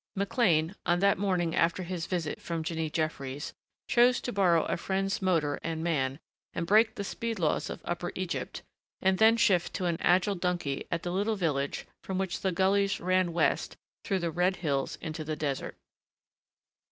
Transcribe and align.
McLean, 0.15 0.73
on 0.83 0.97
that 1.01 1.19
morning 1.19 1.53
after 1.53 1.83
his 1.83 2.07
visit 2.07 2.41
from 2.41 2.63
Jinny 2.63 2.89
Jeffries, 2.89 3.53
chose 3.87 4.19
to 4.21 4.33
borrow 4.33 4.63
a 4.65 4.75
friend's 4.75 5.21
motor 5.21 5.59
and 5.63 5.83
man 5.83 6.19
and 6.55 6.65
break 6.65 6.95
the 6.95 7.03
speed 7.03 7.37
laws 7.37 7.69
of 7.69 7.81
Upper 7.85 8.11
Egypt, 8.15 8.63
and 8.99 9.19
then 9.19 9.37
shift 9.37 9.75
to 9.75 9.85
an 9.85 9.99
agile 9.99 10.33
donkey 10.33 10.87
at 10.89 11.03
the 11.03 11.11
little 11.11 11.35
village 11.35 11.85
from 12.01 12.17
which 12.17 12.39
the 12.41 12.51
gulleys 12.51 12.99
ran 12.99 13.31
west 13.31 13.77
through 14.03 14.17
the 14.17 14.31
red 14.31 14.55
hills 14.55 14.97
into 15.01 15.23
the 15.23 15.35
desert. 15.35 15.77